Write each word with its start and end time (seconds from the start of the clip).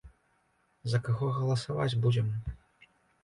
За 0.93 0.99
каго 1.09 1.27
галасаваць 1.35 1.99
будзем? 2.05 2.27